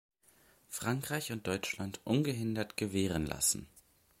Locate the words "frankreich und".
0.71-1.45